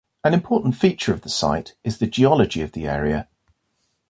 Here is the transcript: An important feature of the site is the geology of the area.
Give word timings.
An 0.23 0.33
important 0.33 0.75
feature 0.75 1.13
of 1.13 1.21
the 1.21 1.29
site 1.29 1.75
is 1.83 1.99
the 1.99 2.07
geology 2.07 2.63
of 2.63 2.71
the 2.71 2.87
area. 2.87 3.27